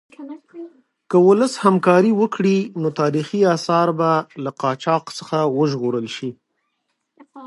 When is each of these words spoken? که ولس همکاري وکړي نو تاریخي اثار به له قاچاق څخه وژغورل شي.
که 1.09 1.17
ولس 1.27 1.53
همکاري 1.65 2.11
وکړي 2.15 2.57
نو 2.81 2.87
تاریخي 3.01 3.39
اثار 3.55 3.87
به 3.99 4.11
له 4.43 4.51
قاچاق 4.61 5.03
څخه 5.17 5.37
وژغورل 5.57 6.07
شي. 6.15 6.29